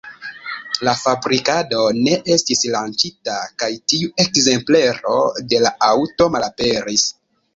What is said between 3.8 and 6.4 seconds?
tiu ekzemplero de la aŭto